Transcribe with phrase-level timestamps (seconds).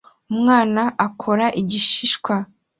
[0.31, 2.33] Umwana akora igishishwa